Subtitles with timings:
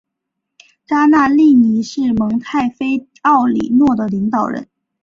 [0.87, 4.67] 扎纳利尼是蒙泰菲奥里诺的领导人。